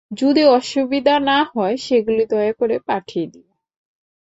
[0.11, 3.49] যদি অসুবিধা না হয়, সেগুলি দয়া করে পাঠিয়ে দিও।